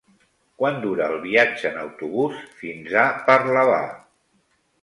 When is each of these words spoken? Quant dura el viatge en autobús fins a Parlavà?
Quant 0.61 0.79
dura 0.85 1.09
el 1.15 1.19
viatge 1.25 1.69
en 1.71 1.77
autobús 1.83 2.41
fins 2.63 2.97
a 3.03 3.07
Parlavà? 3.29 3.81